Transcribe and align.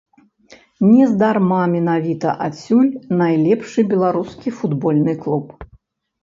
Нездарма 0.91 1.59
менавіта 1.73 2.29
адсюль 2.47 2.87
найлепшы 3.21 3.79
беларускі 3.93 4.55
футбольны 4.63 5.13
клуб. 5.27 5.55